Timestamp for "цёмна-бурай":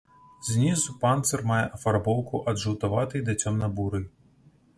3.45-4.05